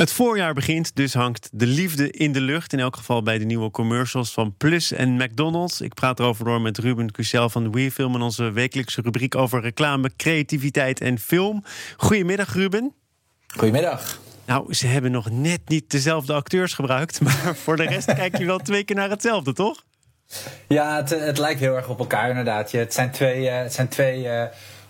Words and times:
Het 0.00 0.12
voorjaar 0.12 0.54
begint, 0.54 0.96
dus 0.96 1.14
hangt 1.14 1.48
de 1.52 1.66
liefde 1.66 2.10
in 2.10 2.32
de 2.32 2.40
lucht. 2.40 2.72
In 2.72 2.78
elk 2.78 2.96
geval 2.96 3.22
bij 3.22 3.38
de 3.38 3.44
nieuwe 3.44 3.70
commercials 3.70 4.32
van 4.32 4.54
Plus 4.56 4.92
en 4.92 5.16
McDonald's. 5.16 5.80
Ik 5.80 5.94
praat 5.94 6.18
erover 6.18 6.44
door 6.44 6.60
met 6.60 6.78
Ruben 6.78 7.10
Cusel 7.10 7.48
van 7.48 7.72
WeFilm... 7.72 8.14
en 8.14 8.20
onze 8.20 8.50
wekelijkse 8.50 9.00
rubriek 9.00 9.34
over 9.34 9.60
reclame, 9.60 10.10
creativiteit 10.16 11.00
en 11.00 11.18
film. 11.18 11.64
Goedemiddag, 11.96 12.54
Ruben. 12.54 12.94
Goedemiddag. 13.46 14.18
Nou, 14.46 14.74
ze 14.74 14.86
hebben 14.86 15.10
nog 15.10 15.30
net 15.30 15.60
niet 15.66 15.90
dezelfde 15.90 16.32
acteurs 16.32 16.74
gebruikt... 16.74 17.20
maar 17.24 17.56
voor 17.56 17.76
de 17.76 17.84
rest 17.86 18.14
kijk 18.14 18.38
je 18.38 18.44
wel 18.44 18.58
twee 18.58 18.84
keer 18.84 18.96
naar 18.96 19.10
hetzelfde, 19.10 19.52
toch? 19.52 19.84
Ja, 20.68 20.96
het, 20.96 21.10
het 21.10 21.38
lijkt 21.38 21.60
heel 21.60 21.76
erg 21.76 21.88
op 21.88 21.98
elkaar 21.98 22.28
inderdaad. 22.28 22.72
het 22.72 22.94
zijn 22.94 23.10
twee... 23.10 23.42
Uh, 23.42 23.58
het 23.58 23.72
zijn 23.72 23.88
twee 23.88 24.24
uh, 24.24 24.42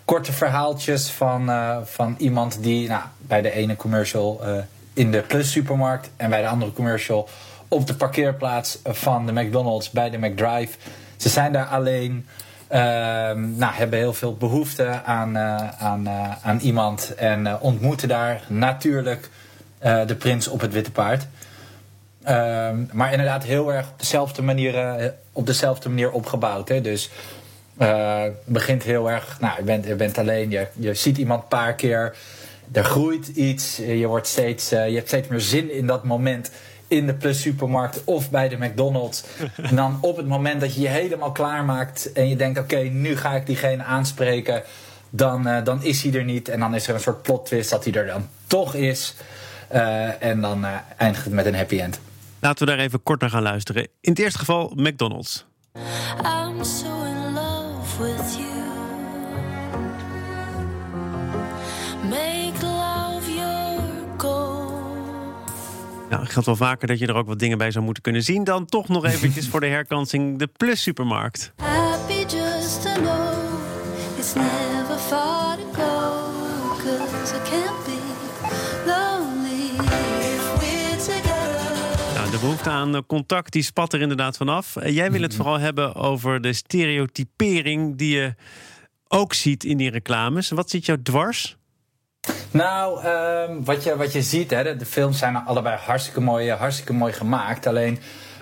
korte 0.04 0.32
verhaaltjes 0.32 1.08
van, 1.08 1.48
uh, 1.48 1.76
van 1.84 2.14
iemand 2.18 2.62
die 2.62 2.88
nou, 2.88 3.02
bij 3.18 3.42
de 3.42 3.50
ene 3.50 3.76
commercial 3.76 4.40
in 5.00 5.10
de 5.10 5.20
Plus 5.20 5.50
supermarkt 5.50 6.10
en 6.16 6.30
bij 6.30 6.40
de 6.40 6.48
andere 6.48 6.72
commercial 6.72 7.28
op 7.68 7.86
de 7.86 7.94
parkeerplaats 7.94 8.78
van 8.84 9.26
de 9.26 9.32
McDonald's 9.32 9.90
bij 9.90 10.10
de 10.10 10.18
McDrive. 10.18 10.78
Ze 11.16 11.28
zijn 11.28 11.52
daar 11.52 11.66
alleen. 11.66 12.26
Uh, 12.72 12.78
nou, 13.32 13.72
hebben 13.72 13.98
heel 13.98 14.12
veel 14.12 14.36
behoefte 14.36 15.02
aan, 15.04 15.36
uh, 15.36 15.68
aan, 15.68 16.06
uh, 16.06 16.30
aan 16.42 16.58
iemand 16.58 17.14
en 17.14 17.46
uh, 17.46 17.54
ontmoeten 17.60 18.08
daar 18.08 18.42
natuurlijk 18.48 19.30
de 20.06 20.16
prins 20.18 20.48
op 20.48 20.60
het 20.60 20.72
witte 20.72 20.90
paard. 20.90 21.26
Ehm, 22.22 22.76
maar 22.92 23.10
inderdaad 23.10 23.44
heel 23.44 23.72
erg 23.72 23.88
op 23.88 23.98
dezelfde 23.98 24.42
manier, 24.42 25.14
op 25.32 25.46
dezelfde 25.46 25.88
manier 25.88 26.10
opgebouwd. 26.10 26.68
Hè? 26.68 26.80
Dus 26.80 27.10
het 27.76 28.44
begint 28.44 28.82
heel 28.82 29.10
erg, 29.10 29.40
nou, 29.40 29.56
je 29.56 29.62
bent, 29.62 29.86
je 29.86 29.94
bent 29.94 30.18
alleen, 30.18 30.50
je, 30.50 30.66
je 30.72 30.94
ziet 30.94 31.18
iemand 31.18 31.42
een 31.42 31.48
paar 31.48 31.74
keer 31.74 32.14
er 32.72 32.84
groeit 32.84 33.28
iets. 33.28 33.76
Je, 33.76 34.06
wordt 34.06 34.26
steeds, 34.26 34.72
uh, 34.72 34.88
je 34.88 34.94
hebt 34.94 35.06
steeds 35.06 35.28
meer 35.28 35.40
zin 35.40 35.72
in 35.72 35.86
dat 35.86 36.04
moment 36.04 36.50
in 36.88 37.06
de 37.06 37.14
Plus 37.14 37.40
supermarkt 37.40 38.04
of 38.04 38.30
bij 38.30 38.48
de 38.48 38.56
McDonald's. 38.56 39.24
en 39.70 39.76
dan 39.76 39.98
op 40.00 40.16
het 40.16 40.26
moment 40.26 40.60
dat 40.60 40.74
je 40.74 40.80
je 40.80 40.88
helemaal 40.88 41.32
klaarmaakt 41.32 42.12
en 42.12 42.28
je 42.28 42.36
denkt: 42.36 42.58
oké, 42.58 42.78
nu 42.78 43.16
ga 43.16 43.34
ik 43.34 43.46
diegene 43.46 43.82
aanspreken. 43.82 44.62
Dan, 45.10 45.48
uh, 45.48 45.64
dan 45.64 45.82
is 45.82 46.02
hij 46.02 46.12
er 46.12 46.24
niet. 46.24 46.48
En 46.48 46.60
dan 46.60 46.74
is 46.74 46.88
er 46.88 46.94
een 46.94 47.00
soort 47.00 47.22
plot 47.22 47.46
twist 47.46 47.70
dat 47.70 47.84
hij 47.84 47.92
er 47.92 48.06
dan 48.06 48.28
toch 48.46 48.74
is. 48.74 49.14
Uh, 49.72 50.22
en 50.22 50.40
dan 50.40 50.66
eindigt 50.96 51.24
het 51.24 51.34
met 51.34 51.46
een 51.46 51.54
happy 51.54 51.80
end. 51.80 52.00
Laten 52.40 52.66
we 52.66 52.72
daar 52.72 52.80
even 52.80 53.02
kort 53.02 53.20
naar 53.20 53.30
gaan 53.30 53.42
luisteren. 53.42 53.82
In 53.82 54.10
het 54.10 54.18
eerste 54.18 54.38
geval 54.38 54.72
McDonald's. 54.74 55.46
I'm 56.24 56.64
so 56.64 57.04
in 57.04 57.34
love 57.34 58.02
with 58.02 58.36
you. 58.36 58.79
Nou, 66.10 66.22
het 66.22 66.32
geldt 66.32 66.46
wel 66.46 66.56
vaker 66.56 66.88
dat 66.88 66.98
je 66.98 67.06
er 67.06 67.14
ook 67.14 67.26
wat 67.26 67.38
dingen 67.38 67.58
bij 67.58 67.70
zou 67.70 67.84
moeten 67.84 68.02
kunnen 68.02 68.22
zien. 68.22 68.44
Dan 68.44 68.66
toch 68.66 68.88
nog 68.88 69.04
eventjes 69.04 69.48
voor 69.48 69.60
de 69.60 69.66
herkansing 69.66 70.38
de 70.38 70.46
Plus 70.46 70.82
Supermarkt. 70.82 71.52
Happy 71.56 72.12
just 72.12 72.82
to 72.82 72.92
know 72.92 73.50
it's 74.18 74.34
never 74.34 74.98
far 74.98 75.56
to 75.56 75.72
go. 75.72 76.28
Cause 76.82 77.34
I 77.34 77.50
can't 77.50 77.84
be 77.84 77.98
lonely 78.86 79.86
if 80.20 80.54
we're 80.60 80.96
together. 80.96 82.14
Nou, 82.14 82.30
de 82.30 82.38
behoefte 82.40 82.70
aan 82.70 83.06
contact 83.06 83.52
die 83.52 83.62
spat 83.62 83.92
er 83.92 84.00
inderdaad 84.00 84.36
vanaf. 84.36 84.76
Jij 84.84 85.10
wil 85.10 85.22
het 85.22 85.34
vooral 85.34 85.58
hebben 85.58 85.94
over 85.94 86.40
de 86.40 86.52
stereotypering 86.52 87.96
die 87.96 88.16
je 88.16 88.34
ook 89.08 89.34
ziet 89.34 89.64
in 89.64 89.76
die 89.76 89.90
reclames. 89.90 90.50
Wat 90.50 90.70
zit 90.70 90.86
jou 90.86 91.02
dwars? 91.02 91.58
Nou, 92.50 93.06
um, 93.06 93.64
wat, 93.64 93.84
je, 93.84 93.96
wat 93.96 94.12
je 94.12 94.22
ziet, 94.22 94.50
hè, 94.50 94.76
de, 94.76 94.86
films 94.86 95.18
zijn 95.18 95.36
allebei 95.36 95.76
hartstikke 95.76 96.20
mooi, 96.20 96.50
hartstikke 96.50 96.92
mooi 96.92 97.12
gemaakt. 97.12 97.66
Alleen, 97.66 97.98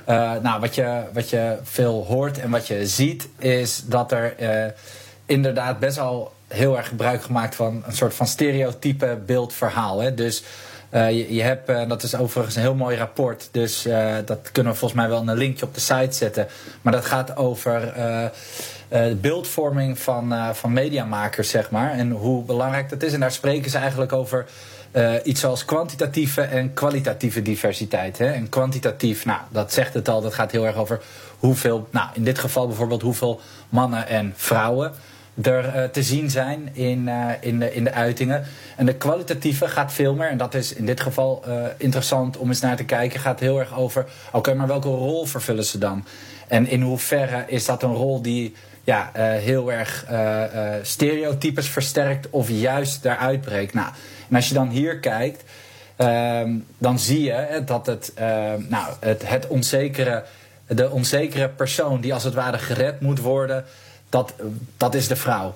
uh, 0.08 0.34
nou, 0.42 0.60
wat, 0.60 0.74
je, 0.74 1.02
wat 1.12 1.30
je 1.30 1.58
veel 1.62 2.04
hoort 2.04 2.38
en 2.38 2.50
wat 2.50 2.66
je 2.66 2.86
ziet, 2.86 3.28
is 3.38 3.82
dat 3.84 4.12
er 4.12 4.34
uh, 4.40 4.70
inderdaad 5.26 5.78
best 5.78 5.96
wel 5.96 6.32
heel 6.46 6.76
erg 6.76 6.88
gebruik 6.88 7.22
gemaakt 7.22 7.54
van 7.54 7.82
een 7.86 7.92
soort 7.92 8.14
van 8.14 8.26
stereotype 8.26 9.18
beeldverhaal. 9.26 10.00
Hè. 10.00 10.14
Dus 10.14 10.42
uh, 10.90 11.30
je, 11.30 11.42
hebt, 11.42 11.70
uh, 11.70 11.88
dat 11.88 12.02
is 12.02 12.16
overigens 12.16 12.56
een 12.56 12.62
heel 12.62 12.74
mooi 12.74 12.96
rapport, 12.96 13.48
dus 13.50 13.86
uh, 13.86 14.14
dat 14.24 14.52
kunnen 14.52 14.72
we 14.72 14.78
volgens 14.78 15.00
mij 15.00 15.08
wel 15.08 15.28
een 15.28 15.36
linkje 15.36 15.66
op 15.66 15.74
de 15.74 15.80
site 15.80 16.12
zetten. 16.12 16.46
Maar 16.82 16.92
dat 16.92 17.04
gaat 17.04 17.36
over 17.36 17.92
beeldvorming 19.20 19.98
van, 19.98 20.54
van 20.54 20.72
mediamakers, 20.72 21.50
zeg 21.50 21.70
maar, 21.70 21.90
en 21.90 22.10
hoe 22.10 22.44
belangrijk 22.44 22.88
dat 22.88 23.02
is. 23.02 23.12
En 23.12 23.20
daar 23.20 23.32
spreken 23.32 23.70
ze 23.70 23.78
eigenlijk 23.78 24.12
over 24.12 24.46
iets 25.24 25.40
zoals 25.40 25.64
kwantitatieve 25.64 26.42
en 26.42 26.74
kwalitatieve 26.74 27.42
diversiteit. 27.42 28.18
Hè? 28.18 28.30
En 28.32 28.48
kwantitatief, 28.48 29.24
nou, 29.24 29.40
dat 29.50 29.72
zegt 29.72 29.94
het 29.94 30.08
al, 30.08 30.20
dat 30.20 30.34
gaat 30.34 30.52
heel 30.52 30.66
erg 30.66 30.76
over 30.76 31.00
hoeveel, 31.38 31.88
nou, 31.90 32.08
in 32.12 32.24
dit 32.24 32.38
geval 32.38 32.66
bijvoorbeeld 32.66 33.02
hoeveel 33.02 33.40
mannen 33.68 34.06
en 34.06 34.32
vrouwen 34.36 34.92
er 35.42 35.76
uh, 35.76 35.84
te 35.84 36.02
zien 36.02 36.30
zijn 36.30 36.68
in, 36.72 37.06
uh, 37.06 37.30
in, 37.40 37.58
de, 37.58 37.74
in 37.74 37.84
de 37.84 37.92
uitingen. 37.92 38.44
En 38.76 38.86
de 38.86 38.94
kwalitatieve 38.94 39.68
gaat 39.68 39.92
veel 39.92 40.14
meer, 40.14 40.28
en 40.28 40.38
dat 40.38 40.54
is 40.54 40.72
in 40.72 40.86
dit 40.86 41.00
geval 41.00 41.42
uh, 41.48 41.62
interessant 41.76 42.36
om 42.36 42.48
eens 42.48 42.60
naar 42.60 42.76
te 42.76 42.84
kijken, 42.84 43.20
gaat 43.20 43.40
heel 43.40 43.58
erg 43.58 43.76
over: 43.76 44.06
oké, 44.32 44.54
maar 44.54 44.66
welke 44.66 44.88
rol 44.88 45.26
vervullen 45.26 45.64
ze 45.64 45.78
dan? 45.78 46.04
En 46.48 46.66
in 46.66 46.82
hoeverre 46.82 47.44
is 47.46 47.64
dat 47.64 47.82
een 47.82 47.94
rol 47.94 48.22
die 48.22 48.54
ja, 48.84 49.10
heel 49.14 49.72
erg 49.72 50.06
stereotypes 50.82 51.68
versterkt 51.68 52.30
of 52.30 52.48
juist 52.50 53.02
daaruit 53.02 53.40
breekt? 53.40 53.74
Nou, 53.74 53.88
en 54.28 54.36
als 54.36 54.48
je 54.48 54.54
dan 54.54 54.68
hier 54.68 54.98
kijkt, 54.98 55.44
ehm, 55.96 56.54
dan 56.78 56.98
zie 56.98 57.22
je 57.22 57.62
dat 57.64 57.86
het, 57.86 58.12
nou, 58.68 58.92
het, 59.00 59.28
het 59.28 59.46
onzekere, 59.46 60.24
de 60.66 60.90
onzekere 60.90 61.48
persoon 61.48 62.00
die 62.00 62.14
als 62.14 62.24
het 62.24 62.34
ware 62.34 62.58
gered 62.58 63.00
moet 63.00 63.20
worden 63.20 63.64
dat, 64.08 64.34
dat 64.76 64.94
is 64.94 65.08
de 65.08 65.16
vrouw. 65.16 65.54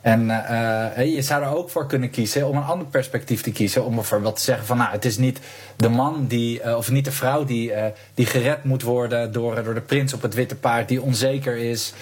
En 0.00 0.20
uh, 0.20 1.14
je 1.14 1.22
zou 1.22 1.42
er 1.42 1.56
ook 1.56 1.70
voor 1.70 1.86
kunnen 1.86 2.10
kiezen 2.10 2.48
om 2.48 2.56
een 2.56 2.62
ander 2.62 2.86
perspectief 2.86 3.42
te 3.42 3.52
kiezen. 3.52 3.84
Om 3.84 3.94
bijvoorbeeld 3.94 4.36
te 4.36 4.42
zeggen 4.42 4.66
van 4.66 4.76
nou, 4.76 4.90
het 4.90 5.04
is 5.04 5.16
niet 5.16 5.40
de 5.76 5.88
man 5.88 6.26
die, 6.26 6.62
uh, 6.64 6.76
of 6.76 6.90
niet 6.90 7.04
de 7.04 7.12
vrouw 7.12 7.44
die, 7.44 7.72
die 8.14 8.26
gered 8.26 8.64
moet 8.64 8.82
worden 8.82 9.32
door, 9.32 9.64
door 9.64 9.74
de 9.74 9.80
prins 9.80 10.12
op 10.12 10.22
het 10.22 10.34
witte 10.34 10.56
paard, 10.56 10.88
die 10.88 11.02
onzeker 11.02 11.56
is. 11.56 11.92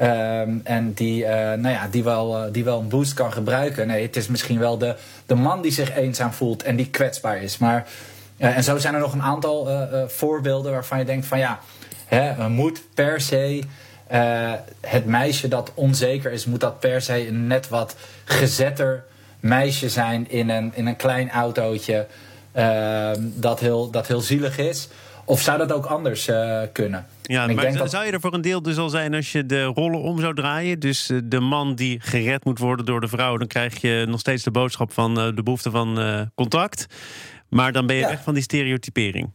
Um, 0.00 0.60
en 0.64 0.92
die, 0.92 1.26
nou 1.26 1.68
ja, 1.68 1.88
die, 1.90 2.04
wel, 2.04 2.52
die 2.52 2.64
wel 2.64 2.80
een 2.80 2.88
boost 2.88 3.14
kan 3.14 3.32
gebruiken. 3.32 3.86
Nee, 3.86 4.02
het 4.02 4.16
is 4.16 4.28
misschien 4.28 4.58
wel 4.58 4.78
de, 4.78 4.96
de 5.26 5.34
man 5.34 5.62
die 5.62 5.72
zich 5.72 5.96
eenzaam 5.96 6.32
voelt 6.32 6.62
en 6.62 6.76
die 6.76 6.90
kwetsbaar 6.90 7.42
is. 7.42 7.58
Maar, 7.58 7.86
en 8.36 8.64
zo 8.64 8.78
zijn 8.78 8.94
er 8.94 9.00
nog 9.00 9.12
een 9.12 9.22
aantal 9.22 9.68
voorbeelden 10.06 10.72
waarvan 10.72 10.98
je 10.98 11.04
denkt 11.04 11.26
van 11.26 11.38
ja, 11.38 11.58
hè, 12.06 12.48
moet 12.48 12.82
per 12.94 13.20
se. 13.20 13.62
Uh, 14.12 14.52
het 14.80 15.06
meisje 15.06 15.48
dat 15.48 15.72
onzeker 15.74 16.32
is, 16.32 16.44
moet 16.46 16.60
dat 16.60 16.80
per 16.80 17.00
se 17.02 17.28
een 17.28 17.46
net 17.46 17.68
wat 17.68 17.96
gezetter 18.24 19.04
meisje 19.40 19.88
zijn 19.88 20.30
in 20.30 20.50
een, 20.50 20.72
in 20.74 20.86
een 20.86 20.96
klein 20.96 21.30
autootje 21.30 22.06
uh, 22.56 23.10
dat, 23.20 23.60
heel, 23.60 23.90
dat 23.90 24.06
heel 24.06 24.20
zielig 24.20 24.58
is? 24.58 24.88
Of 25.24 25.40
zou 25.40 25.58
dat 25.58 25.72
ook 25.72 25.86
anders 25.86 26.28
uh, 26.28 26.60
kunnen? 26.72 27.06
Ja, 27.22 27.46
maar 27.46 27.64
zou, 27.64 27.76
dat... 27.76 27.90
zou 27.90 28.04
je 28.04 28.12
er 28.12 28.20
voor 28.20 28.34
een 28.34 28.40
deel 28.40 28.62
dus 28.62 28.78
al 28.78 28.88
zijn 28.88 29.14
als 29.14 29.32
je 29.32 29.46
de 29.46 29.64
rollen 29.64 30.00
om 30.00 30.20
zou 30.20 30.34
draaien? 30.34 30.80
Dus 30.80 31.10
de 31.24 31.40
man 31.40 31.74
die 31.74 32.00
gered 32.00 32.44
moet 32.44 32.58
worden 32.58 32.86
door 32.86 33.00
de 33.00 33.08
vrouw, 33.08 33.36
dan 33.36 33.46
krijg 33.46 33.80
je 33.80 34.04
nog 34.08 34.20
steeds 34.20 34.42
de 34.42 34.50
boodschap 34.50 34.92
van 34.92 35.14
de 35.14 35.42
behoefte 35.42 35.70
van 35.70 35.98
contact. 36.34 36.86
Maar 37.48 37.72
dan 37.72 37.86
ben 37.86 37.96
je 37.96 38.02
ja. 38.02 38.08
weg 38.08 38.22
van 38.22 38.34
die 38.34 38.42
stereotypering. 38.42 39.30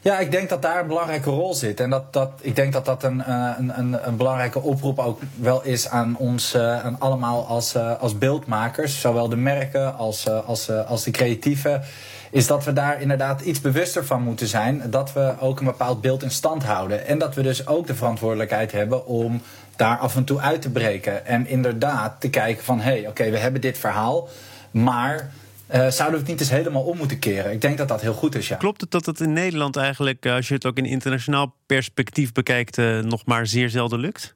Ja, 0.00 0.18
ik 0.18 0.30
denk 0.30 0.48
dat 0.48 0.62
daar 0.62 0.80
een 0.80 0.86
belangrijke 0.86 1.30
rol 1.30 1.54
zit. 1.54 1.80
En 1.80 1.90
dat, 1.90 2.12
dat, 2.12 2.30
ik 2.40 2.56
denk 2.56 2.72
dat 2.72 2.84
dat 2.84 3.02
een, 3.02 3.30
een, 3.30 3.78
een, 3.78 4.06
een 4.06 4.16
belangrijke 4.16 4.60
oproep 4.60 4.98
ook 4.98 5.20
wel 5.34 5.62
is 5.62 5.88
aan 5.88 6.16
ons 6.16 6.56
aan 6.56 6.96
allemaal 6.98 7.46
als, 7.46 7.76
als 7.76 8.18
beeldmakers. 8.18 9.00
Zowel 9.00 9.28
de 9.28 9.36
merken 9.36 9.96
als, 9.96 10.28
als, 10.28 10.70
als 10.70 11.04
de 11.04 11.10
creatieven. 11.10 11.82
Is 12.30 12.46
dat 12.46 12.64
we 12.64 12.72
daar 12.72 13.00
inderdaad 13.00 13.40
iets 13.40 13.60
bewuster 13.60 14.04
van 14.06 14.22
moeten 14.22 14.46
zijn. 14.46 14.82
Dat 14.90 15.12
we 15.12 15.34
ook 15.40 15.58
een 15.58 15.66
bepaald 15.66 16.00
beeld 16.00 16.22
in 16.22 16.30
stand 16.30 16.64
houden. 16.64 17.06
En 17.06 17.18
dat 17.18 17.34
we 17.34 17.42
dus 17.42 17.66
ook 17.66 17.86
de 17.86 17.94
verantwoordelijkheid 17.94 18.72
hebben 18.72 19.06
om 19.06 19.42
daar 19.76 19.98
af 19.98 20.16
en 20.16 20.24
toe 20.24 20.40
uit 20.40 20.62
te 20.62 20.70
breken. 20.70 21.26
En 21.26 21.46
inderdaad 21.46 22.20
te 22.20 22.30
kijken 22.30 22.64
van 22.64 22.80
hé, 22.80 22.90
hey, 22.90 23.08
oké, 23.08 23.30
we 23.30 23.38
hebben 23.38 23.60
dit 23.60 23.78
verhaal. 23.78 24.28
Maar 24.70 25.30
uh, 25.72 25.88
zouden 25.88 26.10
we 26.10 26.18
het 26.18 26.26
niet 26.26 26.40
eens 26.40 26.50
helemaal 26.50 26.82
om 26.82 26.96
moeten 26.96 27.18
keren? 27.18 27.52
Ik 27.52 27.60
denk 27.60 27.78
dat 27.78 27.88
dat 27.88 28.00
heel 28.00 28.14
goed 28.14 28.34
is, 28.34 28.48
ja. 28.48 28.56
Klopt 28.56 28.80
het 28.80 28.90
dat 28.90 29.06
het 29.06 29.20
in 29.20 29.32
Nederland 29.32 29.76
eigenlijk, 29.76 30.24
eh, 30.24 30.34
als 30.34 30.48
je 30.48 30.54
het 30.54 30.66
ook 30.66 30.76
in 30.76 30.84
internationaal 30.84 31.54
perspectief 31.66 32.32
bekijkt, 32.32 32.78
uh, 32.78 32.98
nog 32.98 33.26
maar 33.26 33.46
zeer 33.46 33.70
zelden 33.70 33.98
lukt? 33.98 34.34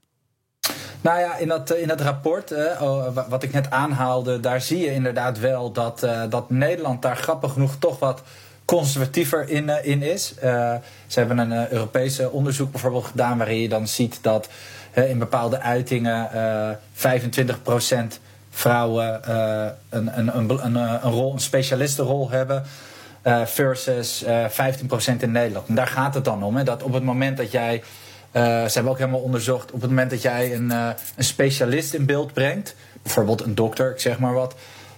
Nou 1.01 1.21
ja, 1.21 1.37
in 1.37 1.49
dat, 1.49 1.75
in 1.75 1.89
dat 1.89 2.01
rapport, 2.01 2.53
uh, 2.53 3.09
wat 3.29 3.43
ik 3.43 3.53
net 3.53 3.71
aanhaalde, 3.71 4.41
daar 4.41 4.61
zie 4.61 4.79
je 4.79 4.93
inderdaad 4.93 5.39
wel 5.39 5.73
dat, 5.73 6.07
dat 6.29 6.51
Nederland 6.51 7.03
daar 7.03 7.17
grappig 7.17 7.53
genoeg 7.53 7.77
toch 7.79 7.99
wat 7.99 8.23
conservatiever 8.65 9.49
in, 9.49 9.85
in 9.85 10.03
is. 10.03 10.35
ze 11.07 11.19
hebben 11.19 11.39
een 11.39 11.73
Europese 11.73 12.31
onderzoek 12.31 12.71
bijvoorbeeld 12.71 13.05
gedaan 13.05 13.39
waarin 13.39 13.61
je 13.61 13.69
dan 13.69 13.89
ziet 13.89 14.19
dat 14.23 14.49
in 14.95 15.19
bepaalde 15.19 15.61
uitingen 15.61 16.31
25% 16.95 18.21
vrouwen 18.57 19.21
uh, 19.29 19.67
een, 19.89 20.19
een, 20.19 20.37
een, 20.37 20.65
een, 20.65 20.75
een, 20.75 21.01
rol, 21.01 21.33
een 21.33 21.41
specialistenrol 21.41 22.31
hebben. 22.31 22.63
versus 23.45 24.25
15% 24.25 24.29
in 25.19 25.31
Nederland. 25.33 25.69
En 25.69 25.75
daar 25.75 25.87
gaat 25.87 26.15
het 26.15 26.25
dan 26.25 26.43
om. 26.43 26.57
Hè, 26.57 26.65
dat 26.65 26.83
op 26.83 26.93
het 26.93 27.03
moment 27.03 27.37
dat 27.37 27.51
jij. 27.51 27.83
ze 28.33 28.71
hebben 28.73 28.93
ook 28.93 28.99
helemaal 28.99 29.21
onderzocht. 29.21 29.73
Op 29.73 29.81
het 29.81 29.91
moment 29.91 30.11
dat 30.11 30.23
jij 30.23 30.55
een, 30.55 30.71
een 30.71 31.25
specialist 31.25 31.95
in 31.95 32.07
beeld 32.07 32.33
brengt. 32.33 32.75
Bijvoorbeeld 33.03 33.45
een 33.45 33.55
dokter, 33.55 33.91
ik 33.91 34.01
zeg 34.01 34.19
maar 34.19 34.35
wat. 34.35 34.55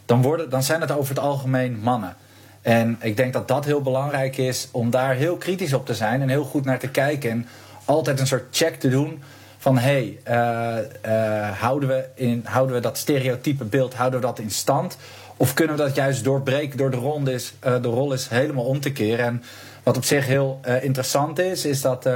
Dan, 0.06 0.22
worden, 0.22 0.50
dan 0.50 0.62
zijn 0.62 0.80
het 0.80 0.90
over 0.90 1.14
het 1.14 1.24
algemeen 1.24 1.78
mannen. 1.80 2.16
En 2.62 2.96
ik 3.00 3.16
denk 3.16 3.32
dat 3.32 3.48
dat 3.48 3.64
heel 3.64 3.82
belangrijk 3.82 4.36
is 4.36 4.68
om 4.70 4.90
daar 4.90 5.14
heel 5.14 5.36
kritisch 5.36 5.72
op 5.72 5.86
te 5.86 5.94
zijn 5.94 6.22
en 6.22 6.28
heel 6.28 6.44
goed 6.44 6.64
naar 6.64 6.78
te 6.78 6.88
kijken. 6.88 7.30
En 7.30 7.46
altijd 7.84 8.20
een 8.20 8.26
soort 8.26 8.56
check 8.56 8.74
te 8.74 8.88
doen 8.88 9.22
van 9.68 9.78
hé, 9.78 10.18
hey, 10.24 10.84
uh, 11.04 11.12
uh, 11.12 11.60
houden, 11.60 11.88
we 11.88 12.04
in, 12.14 12.42
houden 12.44 12.74
we 12.74 12.82
dat 12.82 12.98
stereotype 12.98 13.64
beeld, 13.64 13.94
houden 13.94 14.20
we 14.20 14.26
dat 14.26 14.38
in 14.38 14.50
stand? 14.50 14.96
Of 15.36 15.54
kunnen 15.54 15.76
we 15.76 15.82
dat 15.82 15.94
juist 15.94 16.24
doorbreken 16.24 16.78
door 16.78 16.90
de, 16.90 16.96
ronde 16.96 17.32
is, 17.32 17.54
uh, 17.66 17.82
de 17.82 17.88
rol 17.88 18.12
is 18.12 18.28
helemaal 18.28 18.64
om 18.64 18.80
te 18.80 18.92
keren? 18.92 19.24
En 19.24 19.42
wat 19.82 19.96
op 19.96 20.04
zich 20.04 20.26
heel 20.26 20.60
interessant 20.82 21.38
is, 21.38 21.64
is 21.64 21.80
dat 21.80 22.08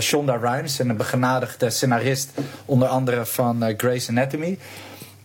Shonda 0.00 0.36
Rhimes, 0.36 0.78
een 0.78 0.96
begenadigde 0.96 1.70
scenarist, 1.70 2.30
onder 2.64 2.88
andere 2.88 3.26
van 3.26 3.74
Grey's 3.76 4.08
Anatomy, 4.08 4.58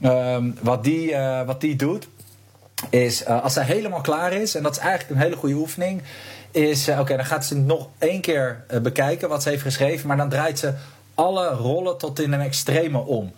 ehm, 0.01 0.51
wat, 0.61 0.83
die, 0.83 1.15
wat 1.45 1.61
die 1.61 1.75
doet, 1.75 2.07
is 2.89 3.25
als 3.25 3.53
zij 3.53 3.63
helemaal 3.63 4.01
klaar 4.01 4.33
is, 4.33 4.55
en 4.55 4.63
dat 4.63 4.71
is 4.71 4.77
eigenlijk 4.77 5.09
een 5.09 5.25
hele 5.25 5.35
goede 5.35 5.55
oefening, 5.55 6.01
is 6.51 6.89
oké, 6.89 7.15
dan 7.15 7.25
gaat 7.25 7.45
ze 7.45 7.55
nog 7.55 7.89
één 7.97 8.21
keer 8.21 8.63
bekijken 8.81 9.29
wat 9.29 9.43
ze 9.43 9.49
heeft 9.49 9.61
geschreven, 9.61 10.07
maar 10.07 10.17
dan 10.17 10.29
draait 10.29 10.59
ze 10.59 10.73
alle 11.19 11.47
rollen 11.47 11.97
tot 11.97 12.19
in 12.19 12.31
een 12.31 12.41
extreme 12.41 12.97
om. 12.97 13.33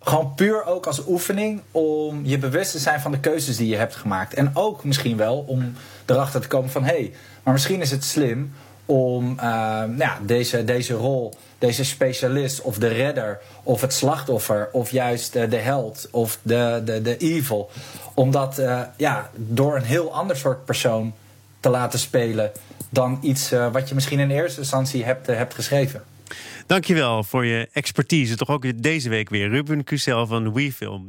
Gewoon 0.00 0.34
puur 0.34 0.66
ook 0.66 0.86
als 0.86 1.06
oefening 1.06 1.62
om 1.70 2.20
je 2.24 2.38
bewust 2.38 2.72
te 2.72 2.78
zijn 2.78 3.00
van 3.00 3.12
de 3.12 3.20
keuzes 3.20 3.56
die 3.56 3.68
je 3.68 3.76
hebt 3.76 3.96
gemaakt. 3.96 4.34
En 4.34 4.50
ook 4.54 4.84
misschien 4.84 5.16
wel 5.16 5.44
om 5.46 5.72
erachter 6.06 6.40
te 6.40 6.48
komen 6.48 6.70
van 6.70 6.84
hé, 6.84 6.88
hey, 6.88 7.12
maar 7.42 7.52
misschien 7.52 7.80
is 7.80 7.90
het 7.90 8.04
slim 8.04 8.52
om 8.86 9.30
uh, 9.30 9.42
nou 9.42 9.96
ja, 9.98 10.18
deze, 10.22 10.64
deze 10.64 10.94
rol, 10.94 11.34
deze 11.58 11.84
specialist 11.84 12.60
of 12.60 12.78
de 12.78 12.88
redder 12.88 13.40
of 13.62 13.80
het 13.80 13.92
slachtoffer 13.92 14.68
of 14.72 14.90
juist 14.90 15.36
uh, 15.36 15.50
de 15.50 15.56
held 15.56 16.08
of 16.10 16.38
de, 16.42 16.82
de, 16.84 17.02
de 17.02 17.16
evil, 17.16 17.70
om 18.14 18.30
dat 18.30 18.58
uh, 18.58 18.80
ja, 18.96 19.30
door 19.36 19.76
een 19.76 19.84
heel 19.84 20.14
ander 20.14 20.36
soort 20.36 20.64
persoon 20.64 21.14
te 21.60 21.68
laten 21.68 21.98
spelen 21.98 22.52
dan 22.90 23.18
iets 23.22 23.50
wat 23.72 23.88
je 23.88 23.94
misschien 23.94 24.18
in 24.18 24.30
eerste 24.30 24.60
instantie 24.60 25.04
hebt, 25.04 25.26
hebt 25.26 25.54
geschreven. 25.54 26.02
Dankjewel 26.66 27.24
voor 27.24 27.46
je 27.46 27.68
expertise. 27.72 28.36
Toch 28.36 28.48
ook 28.48 28.82
deze 28.82 29.08
week 29.08 29.28
weer. 29.28 29.48
Ruben 29.48 29.84
Cusel 29.84 30.26
van 30.26 30.52
WeFilm. 30.52 31.08